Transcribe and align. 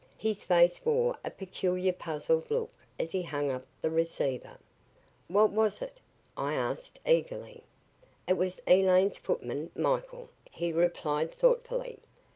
His 0.17 0.41
face 0.41 0.83
wore 0.83 1.15
a 1.23 1.29
peculiar 1.29 1.93
puzzled 1.93 2.49
look 2.49 2.71
as 2.99 3.11
he 3.11 3.21
hung 3.21 3.51
up 3.51 3.67
the 3.83 3.91
receiver. 3.91 4.57
"What 5.27 5.51
was 5.51 5.79
it?" 5.79 5.99
I 6.35 6.55
asked 6.55 6.99
eagerly. 7.05 7.63
"It 8.27 8.33
was 8.33 8.63
Elaine's 8.65 9.19
footman, 9.19 9.69
Michael," 9.75 10.29
he 10.49 10.73
replied 10.73 11.31
thoughtfully. 11.31 11.99